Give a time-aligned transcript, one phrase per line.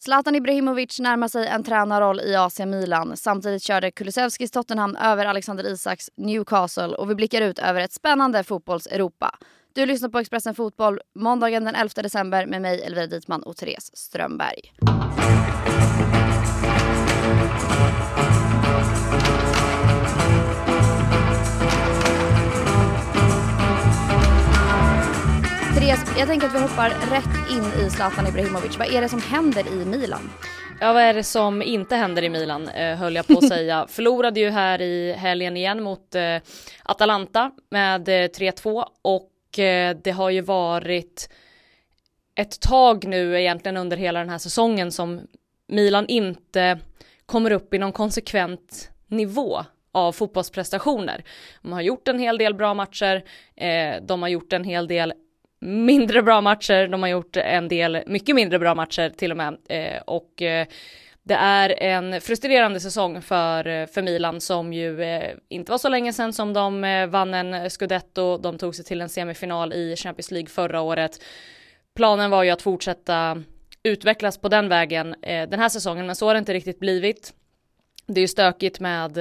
[0.00, 3.16] Zlatan Ibrahimovic närmar sig en tränarroll i AC Milan.
[3.16, 8.44] Samtidigt körde Kulusevskis Tottenham över Alexander Isaks Newcastle och vi blickar ut över ett spännande
[8.44, 9.38] fotbolls-Europa.
[9.72, 13.96] Du lyssnar på Expressen Fotboll måndagen den 11 december med mig Elvira Dietman och Therese
[13.96, 14.72] Strömberg.
[25.78, 28.78] Therese, jag tänker att vi hoppar rätt in i Zlatan Ibrahimovic.
[28.78, 30.30] Vad är det som händer i Milan?
[30.80, 33.86] Ja, vad är det som inte händer i Milan, eh, höll jag på att säga.
[33.88, 36.36] Förlorade ju här i helgen igen mot eh,
[36.82, 41.28] Atalanta med eh, 3-2 och eh, det har ju varit
[42.34, 45.20] ett tag nu egentligen under hela den här säsongen som
[45.68, 46.78] Milan inte
[47.26, 51.24] kommer upp i någon konsekvent nivå av fotbollsprestationer.
[51.62, 53.24] De har gjort en hel del bra matcher,
[54.00, 55.12] de har gjort en hel del
[55.60, 59.56] mindre bra matcher, de har gjort en del mycket mindre bra matcher till och med
[59.68, 60.66] eh, och eh,
[61.22, 65.88] det är en frustrerande säsong för, eh, för Milan som ju eh, inte var så
[65.88, 69.96] länge sedan som de eh, vann en scudetto, de tog sig till en semifinal i
[69.96, 71.22] Champions League förra året.
[71.94, 73.42] Planen var ju att fortsätta
[73.82, 77.32] utvecklas på den vägen eh, den här säsongen, men så har det inte riktigt blivit.
[78.06, 79.18] Det är ju stökigt med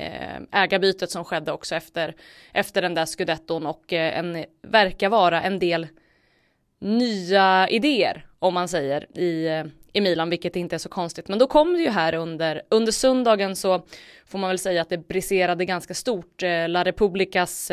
[0.00, 2.14] Eh, ägarbytet som skedde också efter,
[2.52, 5.86] efter den där scudetton och eh, en, verkar vara en del
[6.80, 11.28] nya idéer om man säger i, eh, i Milan, vilket inte är så konstigt.
[11.28, 13.82] Men då kom det ju här under, under söndagen så
[14.26, 16.42] får man väl säga att det briserade ganska stort.
[16.68, 17.70] La Republicas,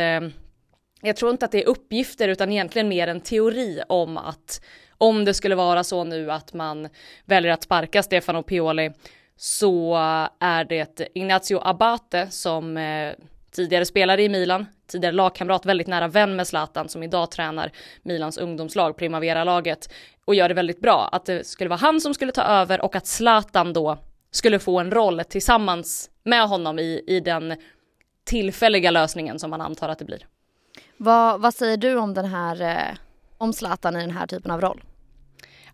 [1.01, 4.61] jag tror inte att det är uppgifter utan egentligen mer en teori om att
[4.97, 6.89] om det skulle vara så nu att man
[7.25, 8.91] väljer att sparka Stefano Pioli
[9.37, 9.95] så
[10.39, 13.13] är det Ignacio Abate som eh,
[13.51, 17.71] tidigare spelade i Milan, tidigare lagkamrat, väldigt nära vän med Zlatan som idag tränar
[18.03, 19.93] Milans ungdomslag, Primavera-laget
[20.25, 21.09] och gör det väldigt bra.
[21.11, 23.97] Att det skulle vara han som skulle ta över och att Zlatan då
[24.31, 27.55] skulle få en roll tillsammans med honom i, i den
[28.23, 30.27] tillfälliga lösningen som man antar att det blir.
[30.97, 32.97] Vad, vad säger du om den här, eh,
[33.37, 34.81] om Zlatan i den här typen av roll?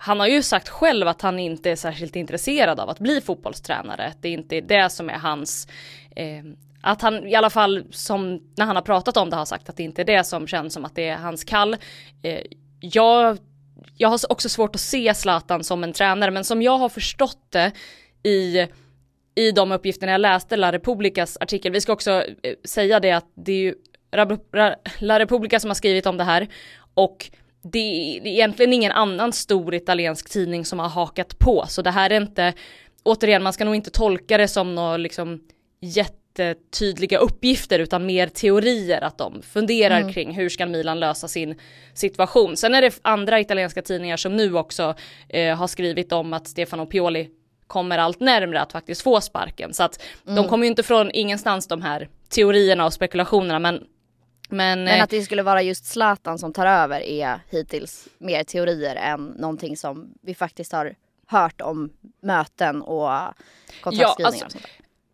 [0.06, 4.14] Han har ju sagt själv att han inte är särskilt intresserad av att bli fotbollstränare.
[4.22, 5.68] Det är inte det som är hans
[6.16, 6.44] eh,
[6.82, 9.78] att han i alla fall som när han har pratat om det har sagt att
[9.78, 11.76] det inte är det som känns som att det är hans kall.
[12.24, 12.42] Eh,
[12.80, 13.38] jag,
[13.98, 17.52] jag har också svårt att se Zlatan som en tränare men som jag har förstått
[17.52, 17.72] det
[18.24, 18.68] i
[19.36, 21.72] i de uppgifterna jag läste La Republicas artikel.
[21.72, 23.76] Vi ska också eh, säga det att det är ju
[25.00, 26.48] La Republica som har skrivit om det här
[26.94, 27.32] och
[27.64, 32.10] det är egentligen ingen annan stor italiensk tidning som har hakat på, så det här
[32.10, 32.54] är inte,
[33.04, 35.40] återigen, man ska nog inte tolka det som några liksom
[35.82, 40.14] jättetydliga uppgifter utan mer teorier att de funderar mm.
[40.14, 41.56] kring hur ska Milan lösa sin
[41.94, 42.58] situation.
[42.58, 44.96] Sen är det andra italienska tidningar som nu också
[45.30, 47.30] eh, har skrivit om att Stefano Pioli
[47.68, 49.74] kommer allt närmre att faktiskt få sparken.
[49.74, 50.36] Så att mm.
[50.36, 53.84] de kommer ju inte från ingenstans de här teorierna och spekulationerna men
[54.54, 58.44] men, men, eh, att det skulle vara just Zlatan som tar över är hittills mer
[58.44, 60.96] teorier än någonting som vi faktiskt har
[61.28, 61.90] hört om
[62.22, 63.10] möten och
[63.82, 64.68] kontraktskrivningar ja, alltså, och sånt.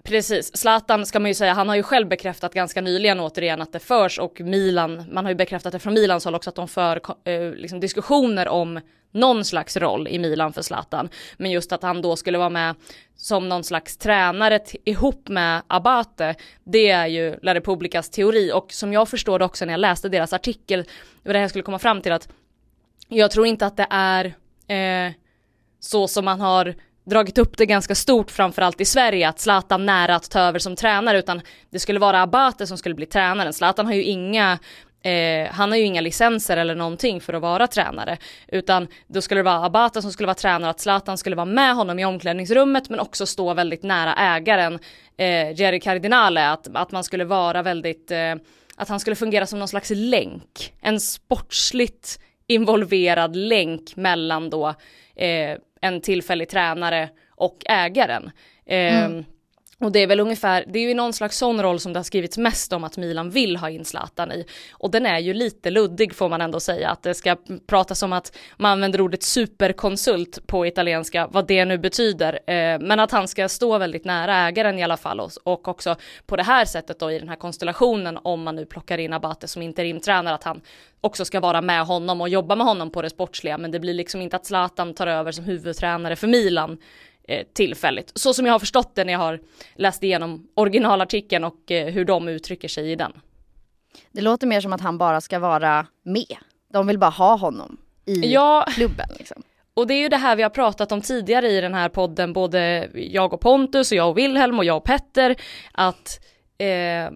[0.09, 3.71] Precis, Zlatan ska man ju säga, han har ju själv bekräftat ganska nyligen återigen att
[3.71, 6.67] det förs och Milan, man har ju bekräftat det från Milans håll också att de
[6.67, 8.79] för eh, liksom diskussioner om
[9.11, 11.09] någon slags roll i Milan för Zlatan.
[11.37, 12.75] Men just att han då skulle vara med
[13.15, 18.93] som någon slags tränare ihop med Abate, det är ju La Republicas teori och som
[18.93, 20.83] jag förstår det också när jag läste deras artikel,
[21.23, 22.29] det var det jag skulle komma fram till att
[23.07, 24.25] jag tror inte att det är
[24.67, 25.13] eh,
[25.79, 26.75] så som man har
[27.09, 30.75] dragit upp det ganska stort framförallt i Sverige att Zlatan nära att ta över som
[30.75, 33.53] tränare utan det skulle vara Abate som skulle bli tränaren.
[33.53, 34.59] Zlatan har ju inga
[35.01, 38.17] Eh, han har ju inga licenser eller någonting för att vara tränare.
[38.47, 41.75] Utan då skulle det vara Abata som skulle vara tränare, att Zlatan skulle vara med
[41.75, 44.79] honom i omklädningsrummet men också stå väldigt nära ägaren
[45.17, 46.49] eh, Jerry Cardinale.
[46.49, 48.35] Att, att man skulle vara väldigt, eh,
[48.75, 50.73] att han skulle fungera som någon slags länk.
[50.81, 54.67] En sportsligt involverad länk mellan då
[55.15, 58.31] eh, en tillfällig tränare och ägaren.
[58.65, 59.25] Ehm, mm.
[59.81, 62.03] Och det är väl ungefär, det är ju någon slags sån roll som det har
[62.03, 64.45] skrivits mest om att Milan vill ha in Zlatan i.
[64.73, 67.37] Och den är ju lite luddig får man ändå säga, att det ska
[67.67, 72.33] pratas om att man använder ordet superkonsult på italienska, vad det nu betyder.
[72.33, 76.35] Eh, men att han ska stå väldigt nära ägaren i alla fall och också på
[76.35, 79.61] det här sättet då i den här konstellationen om man nu plockar in Abate som
[79.61, 80.61] interimtränare, att han
[81.01, 83.57] också ska vara med honom och jobba med honom på det sportsliga.
[83.57, 86.77] Men det blir liksom inte att Zlatan tar över som huvudtränare för Milan
[87.29, 88.11] Eh, tillfälligt.
[88.15, 89.39] Så som jag har förstått det när jag har
[89.75, 93.11] läst igenom originalartikeln och eh, hur de uttrycker sig i den.
[94.11, 96.37] Det låter mer som att han bara ska vara med.
[96.73, 99.07] De vill bara ha honom i ja, klubben.
[99.17, 99.43] Liksom.
[99.73, 102.33] och det är ju det här vi har pratat om tidigare i den här podden,
[102.33, 105.35] både jag och Pontus och jag och Wilhelm och jag och Petter,
[105.71, 106.25] att
[106.57, 107.11] eh,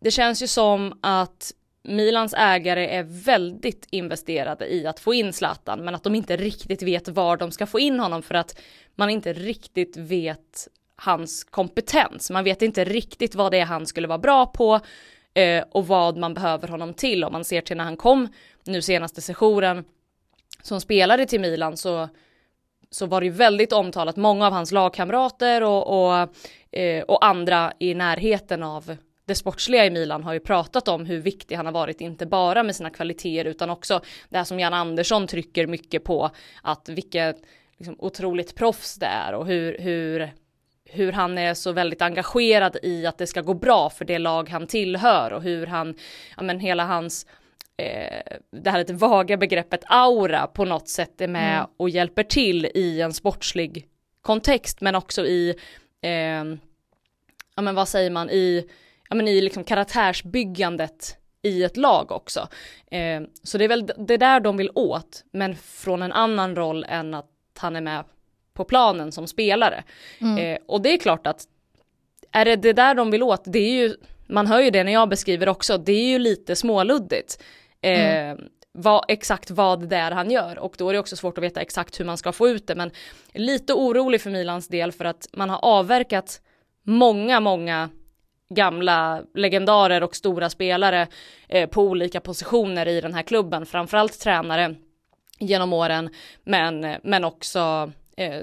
[0.00, 1.52] det känns ju som att
[1.84, 6.82] Milans ägare är väldigt investerade i att få in Zlatan, men att de inte riktigt
[6.82, 8.60] vet var de ska få in honom för att
[8.94, 12.30] man inte riktigt vet hans kompetens.
[12.30, 14.80] Man vet inte riktigt vad det är han skulle vara bra på
[15.34, 17.24] eh, och vad man behöver honom till.
[17.24, 18.28] Om man ser till när han kom
[18.64, 19.84] nu senaste sessionen
[20.62, 22.08] som spelare till Milan så,
[22.90, 24.16] så var det ju väldigt omtalat.
[24.16, 26.28] Många av hans lagkamrater och, och,
[26.78, 31.20] eh, och andra i närheten av det sportsliga i Milan har ju pratat om hur
[31.20, 34.74] viktig han har varit, inte bara med sina kvaliteter utan också det här som Jan
[34.74, 36.30] Andersson trycker mycket på,
[36.62, 37.36] att vilket
[37.78, 40.30] liksom, otroligt proffs det är och hur, hur,
[40.84, 44.48] hur han är så väldigt engagerad i att det ska gå bra för det lag
[44.48, 45.94] han tillhör och hur han,
[46.36, 47.26] ja men hela hans
[47.76, 51.66] eh, det här lite vaga begreppet aura på något sätt är med mm.
[51.76, 53.86] och hjälper till i en sportslig
[54.20, 55.54] kontext men också i,
[56.02, 56.44] eh,
[57.56, 58.68] ja men vad säger man, i
[59.12, 62.48] ja, men i liksom karaktärsbyggandet i ett lag också.
[62.90, 66.84] Eh, så det är väl det där de vill åt, men från en annan roll
[66.88, 68.04] än att han är med
[68.54, 69.84] på planen som spelare.
[70.20, 70.38] Mm.
[70.38, 71.44] Eh, och det är klart att
[72.30, 74.92] är det det där de vill åt, det är ju, man hör ju det när
[74.92, 77.42] jag beskriver också, det är ju lite småluddigt.
[77.80, 78.48] Eh, mm.
[78.72, 81.60] vad, exakt vad det är han gör och då är det också svårt att veta
[81.60, 82.90] exakt hur man ska få ut det men
[83.32, 86.40] lite orolig för Milans del för att man har avverkat
[86.82, 87.90] många, många
[88.54, 91.08] gamla legendarer och stora spelare
[91.48, 94.74] eh, på olika positioner i den här klubben, framförallt tränare
[95.38, 96.10] genom åren,
[96.44, 98.40] men, men också eh,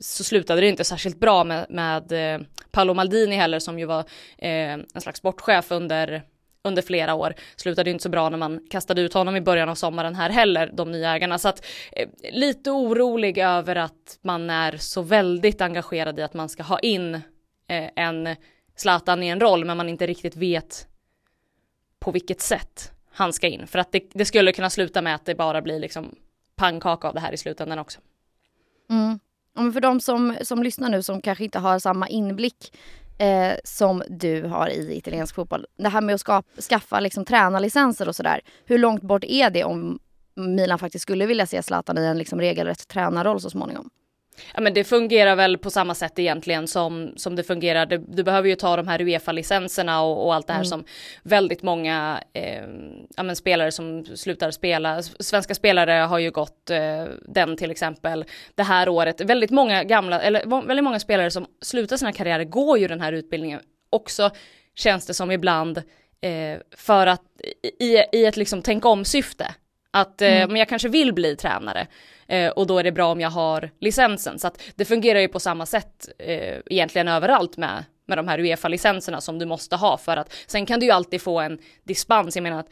[0.00, 4.00] så slutade det inte särskilt bra med, med eh, Paolo Maldini heller som ju var
[4.38, 6.22] eh, en slags sportchef under
[6.64, 7.34] under flera år.
[7.56, 10.70] Slutade inte så bra när man kastade ut honom i början av sommaren här heller,
[10.74, 11.38] de nya ägarna.
[11.38, 16.48] Så att eh, lite orolig över att man är så väldigt engagerad i att man
[16.48, 18.36] ska ha in eh, en
[18.76, 20.88] Zlatan i en roll men man inte riktigt vet
[21.98, 23.66] på vilket sätt han ska in.
[23.66, 26.14] För att det, det skulle kunna sluta med att det bara blir liksom
[26.56, 28.00] pannkaka av det här i slutändan också.
[28.90, 29.18] Mm.
[29.54, 32.76] Men för de som, som lyssnar nu som kanske inte har samma inblick
[33.18, 35.66] eh, som du har i italiensk fotboll.
[35.76, 38.40] Det här med att skapa, skaffa liksom, tränarlicenser och sådär.
[38.64, 39.98] Hur långt bort är det om
[40.34, 43.90] Milan faktiskt skulle vilja se Zlatan i en liksom, regelrätt tränarroll så småningom?
[44.54, 47.86] Ja men det fungerar väl på samma sätt egentligen som, som det fungerar.
[47.86, 50.68] Du, du behöver ju ta de här Uefa-licenserna och, och, allt det här mm.
[50.68, 50.84] som
[51.22, 52.64] väldigt många eh,
[53.16, 55.02] ja, spelare som slutar spela.
[55.02, 59.20] Svenska spelare har ju gått eh, den till exempel det här året.
[59.20, 63.12] Väldigt många gamla, eller väldigt många spelare som slutar sina karriärer går ju den här
[63.12, 63.60] utbildningen
[63.90, 64.30] också
[64.74, 65.78] känns det som ibland
[66.20, 67.22] eh, för att
[67.80, 69.54] i, i ett liksom tänk om syfte.
[69.96, 70.48] Att eh, mm.
[70.48, 71.86] men jag kanske vill bli tränare
[72.28, 74.38] eh, och då är det bra om jag har licensen.
[74.38, 78.38] Så att det fungerar ju på samma sätt eh, egentligen överallt med, med de här
[78.38, 82.36] Uefa-licenserna som du måste ha för att sen kan du ju alltid få en dispens.
[82.36, 82.68] Jag menar att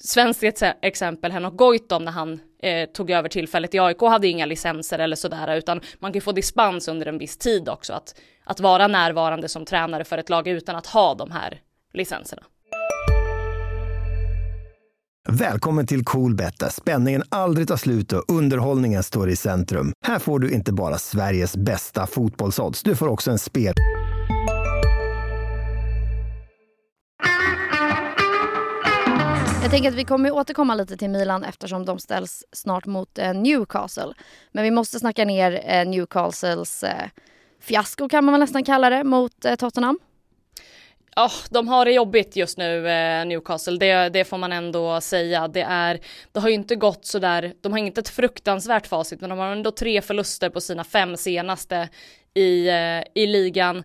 [0.00, 4.98] svenskt exempel, Henok Goitom när han eh, tog över tillfället i AIK hade inga licenser
[4.98, 8.86] eller sådär utan man kan få dispens under en viss tid också att, att vara
[8.86, 11.60] närvarande som tränare för ett lag utan att ha de här
[11.92, 12.42] licenserna.
[15.32, 19.92] Välkommen till Coolbet där spänningen aldrig tar slut och underhållningen står i centrum.
[20.06, 23.74] Här får du inte bara Sveriges bästa fotbollsodds, du får också en spel...
[29.62, 33.34] Jag tänker att vi kommer återkomma lite till Milan eftersom de ställs snart mot eh,
[33.34, 34.14] Newcastle.
[34.52, 37.08] Men vi måste snacka ner eh, Newcastles eh,
[37.60, 39.98] fiasko kan man väl nästan kalla det mot Tottenham.
[41.18, 45.48] Oh, de har det jobbigt just nu, eh, Newcastle, det, det, får man ändå säga.
[45.48, 46.00] Det, är,
[46.32, 49.52] det har ju inte gått sådär, de har inte ett fruktansvärt facit, men de har
[49.52, 51.88] ändå tre förluster på sina fem senaste
[52.34, 53.84] i, eh, i ligan.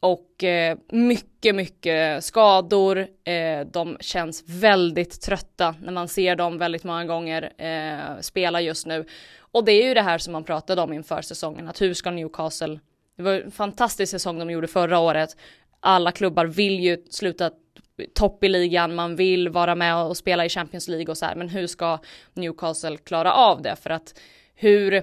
[0.00, 2.98] Och eh, mycket, mycket skador.
[3.24, 8.86] Eh, de känns väldigt trötta när man ser dem väldigt många gånger eh, spela just
[8.86, 9.04] nu.
[9.40, 12.10] Och det är ju det här som man pratade om inför säsongen, att hur ska
[12.10, 12.78] Newcastle
[13.18, 15.36] det var en fantastisk säsong de gjorde förra året
[15.80, 17.50] alla klubbar vill ju sluta
[18.14, 21.34] topp i ligan, man vill vara med och spela i Champions League och så här,
[21.34, 21.98] men hur ska
[22.34, 23.76] Newcastle klara av det?
[23.76, 24.20] För att
[24.54, 25.02] hur, eh,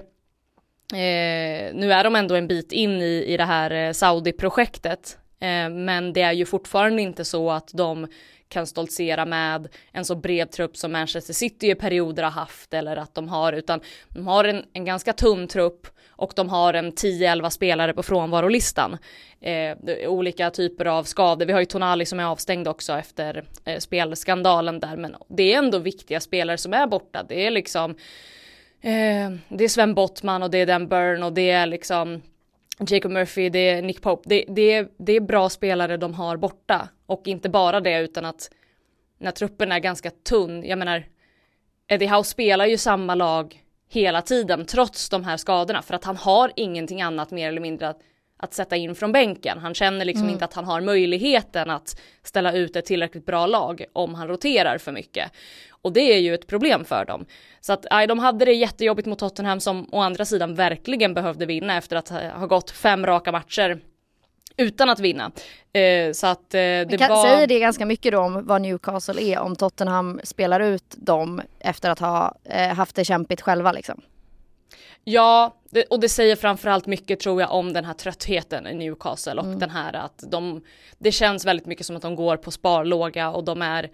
[1.74, 6.12] nu är de ändå en bit in i, i det här eh, Saudi-projektet, eh, men
[6.12, 8.08] det är ju fortfarande inte så att de
[8.48, 12.96] kan stoltsera med en så bred trupp som Manchester City i perioder har haft eller
[12.96, 16.92] att de har, utan de har en, en ganska tunn trupp och de har en
[16.92, 18.98] 10-11 spelare på frånvarolistan.
[19.40, 19.76] Eh,
[20.08, 21.46] olika typer av skador.
[21.46, 25.58] Vi har ju Tonali som är avstängd också efter eh, spelskandalen där, men det är
[25.58, 27.22] ändå viktiga spelare som är borta.
[27.28, 27.90] Det är liksom
[28.80, 32.22] eh, det är Sven Bottman och det är Dan Burn och det är liksom
[32.88, 36.36] Jacob Murphy, det är Nick Pope, det, det, är, det är bra spelare de har
[36.36, 36.88] borta.
[37.06, 38.50] Och inte bara det utan att
[39.18, 41.04] när truppen är ganska tunn, jag menar
[41.88, 46.16] Eddie Howe spelar ju samma lag hela tiden trots de här skadorna för att han
[46.16, 48.00] har ingenting annat mer eller mindre att,
[48.36, 49.58] att sätta in från bänken.
[49.58, 50.32] Han känner liksom mm.
[50.32, 54.78] inte att han har möjligheten att ställa ut ett tillräckligt bra lag om han roterar
[54.78, 55.32] för mycket.
[55.70, 57.26] Och det är ju ett problem för dem.
[57.60, 61.46] Så att aj, de hade det jättejobbigt mot Tottenham som å andra sidan verkligen behövde
[61.46, 63.80] vinna efter att ha gått fem raka matcher
[64.56, 65.32] utan att vinna.
[65.72, 67.22] Eh, så att eh, det kan, var...
[67.22, 71.90] Säger det ganska mycket då om vad Newcastle är om Tottenham spelar ut dem efter
[71.90, 74.00] att ha eh, haft det kämpigt själva liksom?
[75.04, 79.34] Ja, det, och det säger framförallt mycket tror jag om den här tröttheten i Newcastle
[79.34, 79.58] och mm.
[79.58, 80.64] den här att de,
[80.98, 83.90] det känns väldigt mycket som att de går på sparlåga och de är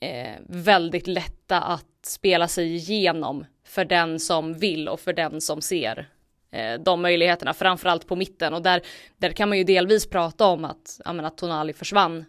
[0.00, 5.60] eh, väldigt lätta att spela sig igenom för den som vill och för den som
[5.60, 6.08] ser
[6.56, 8.82] Eh, de möjligheterna, framförallt på mitten och där,
[9.16, 12.24] där kan man ju delvis prata om att, ja, men att Tonali försvann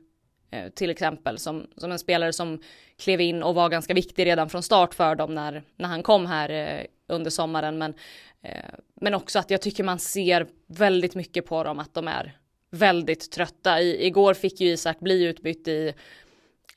[0.51, 2.61] eh, till exempel som, som en spelare som
[2.97, 6.25] klev in och var ganska viktig redan från start för dem när, när han kom
[6.25, 7.93] här eh, under sommaren men,
[9.01, 12.37] men också att jag tycker man ser väldigt mycket på dem att de är
[12.71, 13.81] väldigt trötta.
[13.81, 15.93] I, igår fick ju Isak bli utbytt i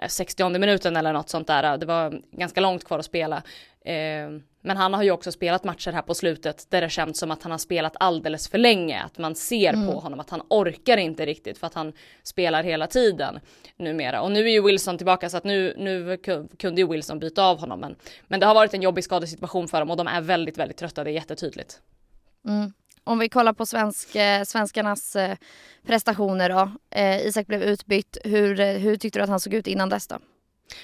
[0.09, 1.78] 60 minuten eller något sånt där.
[1.78, 3.42] Det var ganska långt kvar att spela.
[3.85, 4.30] Eh,
[4.61, 7.43] men han har ju också spelat matcher här på slutet där det känns som att
[7.43, 9.02] han har spelat alldeles för länge.
[9.02, 9.87] Att man ser mm.
[9.87, 13.40] på honom att han orkar inte riktigt för att han spelar hela tiden
[13.76, 14.23] numera.
[14.23, 16.17] Och nu är ju Wilson tillbaka så att nu, nu
[16.59, 17.81] kunde ju Wilson byta av honom.
[17.81, 17.97] Men,
[18.29, 21.05] men det har varit en jobbig skadesituation för dem och de är väldigt, väldigt trötta.
[21.05, 21.81] Det är jättetydligt.
[22.47, 22.73] Mm.
[23.05, 25.37] Om vi kollar på svensk, eh, svenskarnas eh,
[25.87, 26.71] prestationer då.
[26.90, 28.19] Eh, Isak blev utbytt.
[28.25, 30.19] Hur, eh, hur tyckte du att han såg ut innan dess då?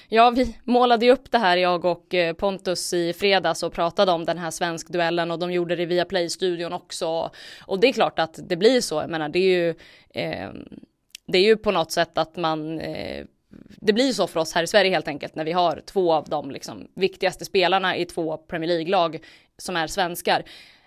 [0.07, 4.11] Ja, vi målade ju upp det här jag och eh, Pontus i fredags och pratade
[4.11, 7.31] om den här svenskduellen och de gjorde det via Play-studion också.
[7.61, 8.95] Och det är klart att det blir så.
[8.95, 9.69] Jag menar, det är ju,
[10.09, 10.49] eh,
[11.27, 13.25] det är ju på något sätt att man eh,
[13.81, 16.29] det blir så för oss här i Sverige helt enkelt när vi har två av
[16.29, 19.19] de liksom, viktigaste spelarna i två Premier League-lag
[19.57, 20.43] som är svenskar.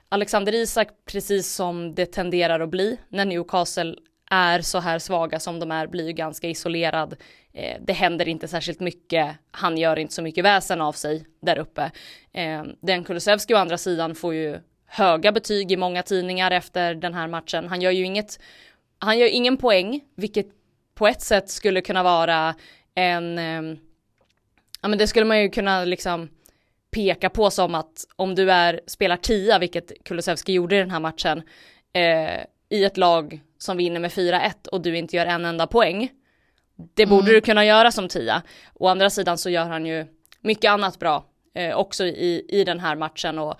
[0.08, 3.94] Alexander Isak, precis som det tenderar att bli när Newcastle
[4.30, 7.16] är så här svaga som de är, blir ju ganska isolerad.
[7.52, 11.58] Eh, det händer inte särskilt mycket, han gör inte så mycket väsen av sig där
[11.58, 11.90] uppe.
[12.32, 17.14] Eh, den Kulusevski å andra sidan får ju höga betyg i många tidningar efter den
[17.14, 17.68] här matchen.
[17.68, 18.40] Han gör ju inget,
[18.98, 20.46] han gör ingen poäng, vilket
[20.94, 22.54] på ett sätt skulle kunna vara
[22.94, 23.78] en, eh,
[24.80, 26.28] ja men det skulle man ju kunna liksom
[26.90, 31.00] peka på som att om du är, spelar tia, vilket Kulusevski gjorde i den här
[31.00, 31.42] matchen,
[31.92, 36.10] eh, i ett lag som vinner med 4-1 och du inte gör en enda poäng.
[36.94, 37.34] Det borde mm.
[37.34, 38.42] du kunna göra som tia.
[38.74, 40.06] Å andra sidan så gör han ju
[40.40, 41.24] mycket annat bra
[41.54, 43.54] eh, också i, i den här matchen och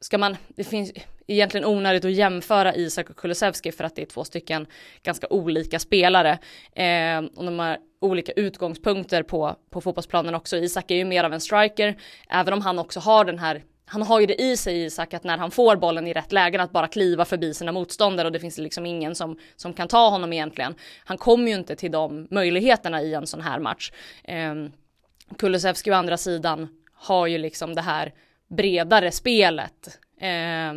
[0.00, 0.92] ska man, det finns
[1.26, 4.66] egentligen onödigt att jämföra Isak och Kulusevski för att det är två stycken
[5.02, 6.38] ganska olika spelare
[6.72, 10.56] eh, och de har olika utgångspunkter på, på fotbollsplanen också.
[10.56, 11.96] Isak är ju mer av en striker,
[12.28, 15.24] även om han också har den här han har ju det i sig Isak att
[15.24, 18.40] när han får bollen i rätt lägen att bara kliva förbi sina motståndare och det
[18.40, 20.74] finns liksom ingen som, som kan ta honom egentligen.
[21.04, 23.92] Han kommer ju inte till de möjligheterna i en sån här match.
[24.24, 24.54] Eh,
[25.38, 28.12] Kulusevski å andra sidan har ju liksom det här
[28.48, 29.98] bredare spelet.
[30.20, 30.72] Eh,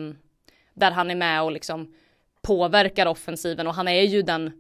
[0.74, 1.94] där han är med och liksom
[2.41, 4.51] påverkar offensiven och han är ju den,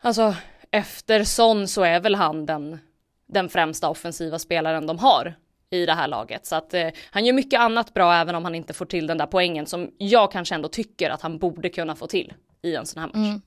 [0.00, 0.34] alltså
[0.70, 2.78] efter Son så är väl han den,
[3.26, 5.34] den främsta offensiva spelaren de har
[5.72, 6.46] i det här laget.
[6.46, 9.18] Så att eh, han gör mycket annat bra även om han inte får till den
[9.18, 12.86] där poängen som jag kanske ändå tycker att han borde kunna få till i en
[12.86, 13.16] sån här match.
[13.16, 13.42] Mm.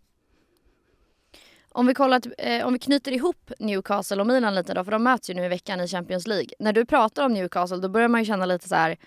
[1.70, 5.03] Om vi, kollar, eh, om vi knyter ihop Newcastle och Milan lite då, för de
[5.03, 6.50] möts ju nu i veckan i Champions League.
[6.60, 8.98] När du pratar om Newcastle då börjar man ju känna lite så här,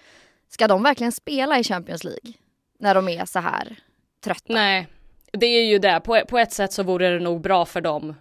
[0.48, 2.32] ska de verkligen spela i Champions League?
[2.78, 3.76] När de är så här
[4.24, 4.52] trötta?
[4.52, 4.88] Nej,
[5.32, 6.00] det är ju det.
[6.04, 8.14] På, på ett sätt så vore det nog bra för dem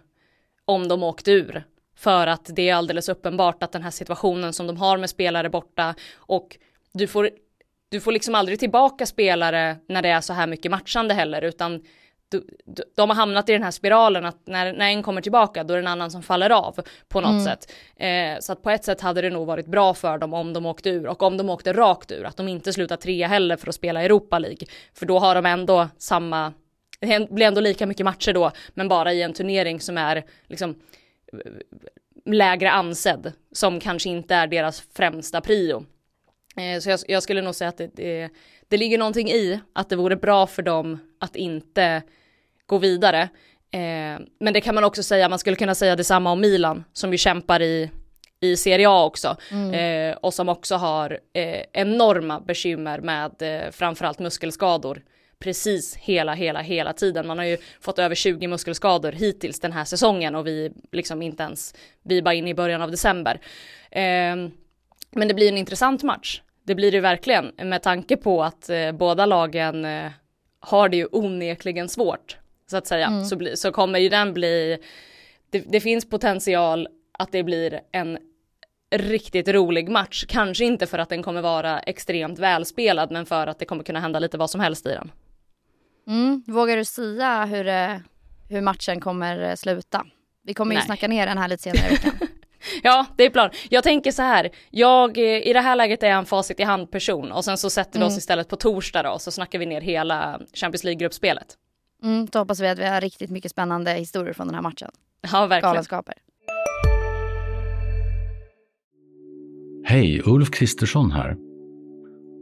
[0.64, 1.64] om de åkte ur.
[1.98, 5.50] För att det är alldeles uppenbart att den här situationen som de har med spelare
[5.50, 6.56] borta och
[6.92, 7.30] du får,
[7.90, 11.82] du får liksom aldrig tillbaka spelare när det är så här mycket matchande heller utan
[12.30, 15.64] du, du, de har hamnat i den här spiralen att när, när en kommer tillbaka
[15.64, 17.44] då är det en annan som faller av på något mm.
[17.44, 17.72] sätt.
[17.96, 20.66] Eh, så att på ett sätt hade det nog varit bra för dem om de
[20.66, 23.68] åkte ur och om de åkte rakt ur, att de inte slutar trea heller för
[23.68, 24.68] att spela Europa League.
[24.94, 26.52] För då har de ändå samma,
[27.00, 30.74] det blir ändå lika mycket matcher då, men bara i en turnering som är liksom
[32.24, 35.84] lägre ansedd, som kanske inte är deras främsta prio.
[36.56, 38.30] Eh, så jag, jag, skulle nog säga att det, det,
[38.68, 42.02] det ligger någonting i att det vore bra för dem att inte
[42.66, 43.22] gå vidare.
[43.70, 47.12] Eh, men det kan man också säga, man skulle kunna säga detsamma om Milan som
[47.12, 47.90] ju kämpar i,
[48.40, 49.74] i Serie A också mm.
[49.74, 51.18] eh, och som också har
[51.72, 53.32] enorma bekymmer med
[53.74, 55.02] framförallt muskelskador
[55.38, 57.26] precis hela, hela, hela tiden.
[57.26, 61.42] Man har ju fått över 20 muskelskador hittills den här säsongen och vi liksom inte
[61.42, 63.40] ens, vi är bara inne i början av december.
[63.90, 64.36] Eh,
[65.10, 66.42] men det blir en intressant match.
[66.64, 70.10] Det blir det verkligen med tanke på att eh, båda lagen eh,
[70.60, 72.36] har det ju onekligen svårt
[72.70, 73.06] så att säga.
[73.06, 73.24] Mm.
[73.24, 74.78] Så, bli, så kommer ju den bli,
[75.50, 78.18] det, det finns potential att det blir en
[78.90, 80.24] riktigt rolig match.
[80.28, 84.00] Kanske inte för att den kommer vara extremt välspelad, men för att det kommer kunna
[84.00, 85.10] hända lite vad som helst i den.
[86.08, 86.42] Mm.
[86.46, 87.64] Vågar du säga hur,
[88.54, 90.06] hur matchen kommer sluta?
[90.42, 90.82] Vi kommer Nej.
[90.82, 92.12] ju snacka ner den här lite senare i veckan.
[92.82, 93.50] ja, det är plan.
[93.70, 96.90] Jag tänker så här, jag i det här läget är jag en facit i hand
[96.90, 98.18] person och sen så sätter vi oss mm.
[98.18, 101.56] istället på torsdag då så snackar vi ner hela Champions League-gruppspelet.
[102.02, 104.90] Mm, då hoppas vi att vi har riktigt mycket spännande historier från den här matchen.
[105.32, 105.72] Ja, verkligen.
[105.72, 106.14] Galenskaper.
[109.84, 111.36] Hej, Ulf Kristersson här.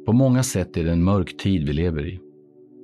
[0.07, 2.26] På många sätt är det en mörk tid vi lever i.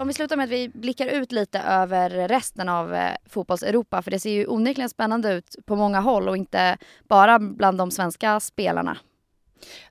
[0.00, 4.10] Om vi slutar med att vi blickar ut lite över resten av eh, fotbolls-Europa för
[4.10, 6.78] det ser ju onekligen spännande ut på många håll och inte
[7.08, 8.98] bara bland de svenska spelarna.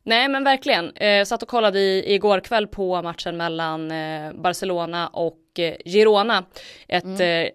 [0.04, 0.92] Nej men verkligen.
[0.92, 6.46] Eh, satt och kollade i, igår kväll på matchen mellan eh, Barcelona och eh, Girona.
[6.88, 7.50] Ett mm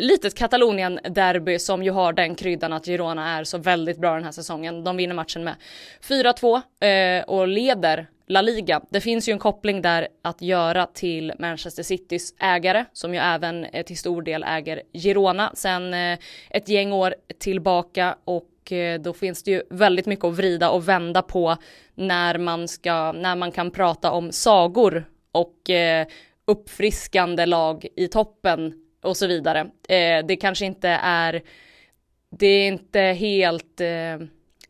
[0.00, 4.32] litet Katalonien-derby som ju har den kryddan att Girona är så väldigt bra den här
[4.32, 4.84] säsongen.
[4.84, 5.54] De vinner matchen med
[6.02, 8.80] 4-2 eh, och leder La Liga.
[8.90, 13.64] Det finns ju en koppling där att göra till Manchester Citys ägare som ju även
[13.64, 16.18] eh, till stor del äger Girona sen eh,
[16.50, 20.88] ett gäng år tillbaka och eh, då finns det ju väldigt mycket att vrida och
[20.88, 21.56] vända på
[21.94, 26.06] när man ska, när man kan prata om sagor och eh,
[26.46, 29.70] uppfriskande lag i toppen och så vidare.
[30.24, 31.42] det kanske inte är,
[32.30, 33.80] det är inte helt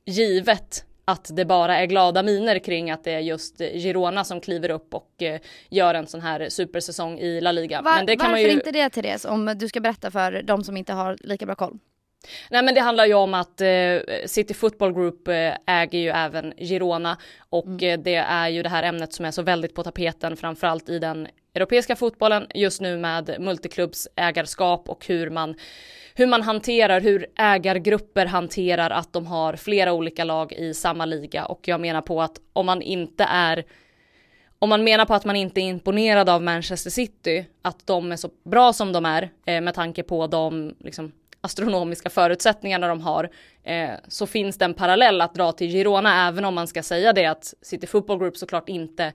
[0.05, 4.71] givet att det bara är glada miner kring att det är just Girona som kliver
[4.71, 7.83] upp och eh, gör en sån här supersäsong i La Liga.
[7.83, 8.51] Var, men det kan varför man ju...
[8.51, 11.79] inte det Therese, om du ska berätta för de som inte har lika bra koll?
[12.51, 16.55] Nej men det handlar ju om att eh, City Football Group eh, äger ju även
[16.57, 17.91] Girona och mm.
[17.91, 20.99] eh, det är ju det här ämnet som är så väldigt på tapeten framförallt i
[20.99, 25.55] den europeiska fotbollen just nu med multiklubbsägarskap och hur man
[26.19, 31.47] hur man hanterar, hur ägargrupper hanterar att de har flera olika lag i samma liga.
[31.47, 33.65] Och jag menar på att om man inte är
[34.59, 38.17] om man menar på att man inte är imponerad av Manchester City, att de är
[38.17, 43.31] så bra som de är eh, med tanke på de liksom, astronomiska förutsättningarna de har,
[43.63, 47.13] eh, så finns det en parallell att dra till Girona, även om man ska säga
[47.13, 49.13] det att City Football Group såklart inte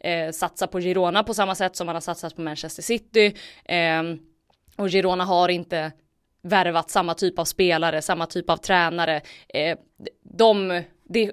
[0.00, 3.34] eh, satsar på Girona på samma sätt som man har satsat på Manchester City.
[3.64, 4.02] Eh,
[4.76, 5.92] och Girona har inte
[6.42, 9.20] värvat samma typ av spelare, samma typ av tränare.
[9.48, 9.78] Eh,
[10.22, 11.32] de, de,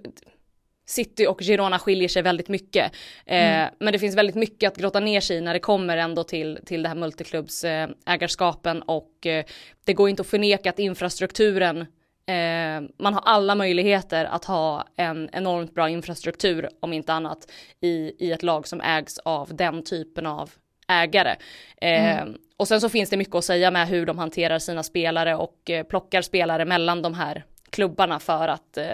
[0.86, 2.92] City och Girona skiljer sig väldigt mycket.
[3.26, 3.74] Eh, mm.
[3.80, 6.60] Men det finns väldigt mycket att grotta ner sig i när det kommer ändå till,
[6.66, 9.46] till det här multiklubbsägarskapen eh, och eh,
[9.84, 11.86] det går inte att förneka att infrastrukturen
[12.28, 18.26] eh, man har alla möjligheter att ha en enormt bra infrastruktur om inte annat i,
[18.26, 20.52] i ett lag som ägs av den typen av
[20.88, 21.36] ägare.
[21.82, 22.36] Eh, mm.
[22.58, 25.70] Och sen så finns det mycket att säga med hur de hanterar sina spelare och
[25.70, 28.94] eh, plockar spelare mellan de här klubbarna för att eh,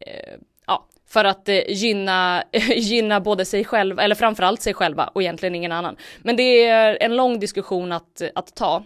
[0.00, 0.34] eh
[0.66, 2.44] ja, för att eh, gynna,
[2.76, 5.96] gynna både sig själv, eller framförallt sig själva och egentligen ingen annan.
[6.18, 8.84] Men det är en lång diskussion att, att ta.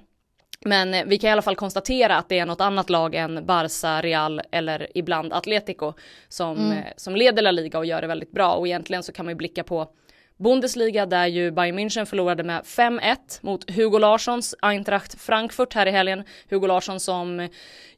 [0.64, 3.46] Men eh, vi kan i alla fall konstatera att det är något annat lag än
[3.46, 5.92] Barca, Real eller ibland Atletico
[6.28, 6.84] som, mm.
[6.96, 9.36] som leder La Liga och gör det väldigt bra och egentligen så kan man ju
[9.36, 9.88] blicka på
[10.36, 15.90] Bundesliga där ju Bayern München förlorade med 5-1 mot Hugo Larssons Eintracht Frankfurt här i
[15.90, 16.24] helgen.
[16.50, 17.48] Hugo Larsson som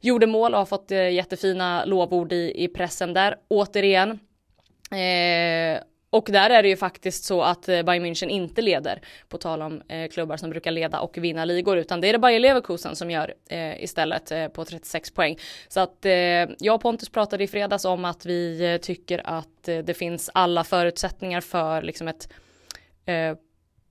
[0.01, 4.19] gjorde mål och har fått eh, jättefina lovord i, i pressen där återigen.
[4.91, 5.81] Eh,
[6.13, 9.61] och där är det ju faktiskt så att eh, Bayern München inte leder, på tal
[9.61, 12.95] om eh, klubbar som brukar leda och vinna ligor, utan det är det Bayer Leverkusen
[12.95, 15.37] som gör eh, istället eh, på 36 poäng.
[15.67, 16.11] Så att eh,
[16.59, 20.29] jag och Pontus pratade i fredags om att vi eh, tycker att eh, det finns
[20.33, 22.29] alla förutsättningar för liksom ett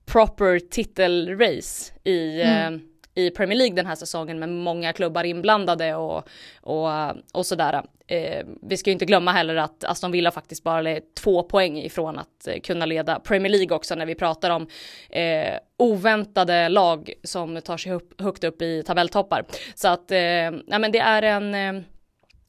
[0.05, 6.27] proper titelrace i Mm i Premier League den här säsongen med många klubbar inblandade och,
[6.61, 6.89] och,
[7.33, 7.83] och sådär.
[8.07, 11.77] Eh, vi ska ju inte glömma heller att Aston Villa faktiskt bara är två poäng
[11.77, 14.67] ifrån att eh, kunna leda Premier League också när vi pratar om
[15.09, 19.45] eh, oväntade lag som tar sig upp, högt upp i tabelltoppar.
[19.75, 20.19] Så att, eh,
[20.67, 21.83] ja men det är en eh,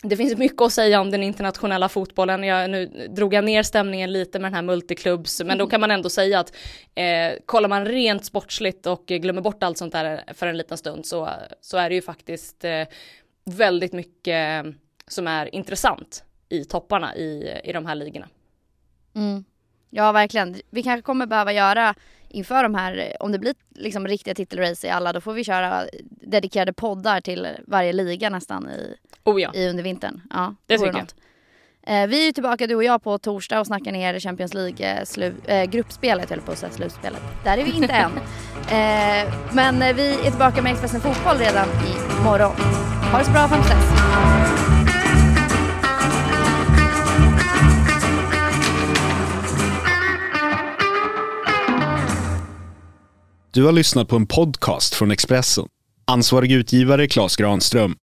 [0.04, 2.44] det finns mycket att säga om den internationella fotbollen.
[2.44, 5.90] Jag, nu drog jag ner stämningen lite med den här multiklubbs, men då kan man
[5.90, 6.56] ändå säga att
[6.94, 11.06] eh, kollar man rent sportsligt och glömmer bort allt sånt där för en liten stund
[11.06, 12.84] så, så är det ju faktiskt eh,
[13.44, 14.66] väldigt mycket
[15.06, 18.28] som är intressant i topparna i, i de här ligorna.
[19.14, 19.44] Mm.
[19.90, 20.56] Ja verkligen.
[20.70, 21.94] Vi kanske kommer behöva göra
[22.28, 25.84] inför de här, om det blir liksom riktiga titelrace i alla, då får vi köra
[26.10, 30.20] dedikerade poddar till varje liga nästan i, Oh ja, i under vintern.
[30.30, 31.06] Ja, Det tycker jag.
[31.86, 35.04] Eh, vi är tillbaka du och jag på torsdag och snackar ner Champions League eh,
[35.04, 37.22] slu, eh, gruppspelet, höll på att säga slutspelet.
[37.44, 38.10] Där är vi inte än.
[38.64, 41.68] Eh, men eh, vi är tillbaka med Expressen Fotboll redan
[42.20, 42.52] imorgon.
[43.12, 44.14] Ha det så bra fram till dess.
[53.52, 55.66] Du har lyssnat på en podcast från Expressen.
[56.06, 57.96] Ansvarig utgivare Klas Granström